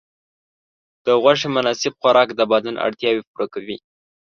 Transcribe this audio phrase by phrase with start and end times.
[1.05, 3.77] د غوښې مناسب خوراک د بدن اړتیاوې پوره کوي.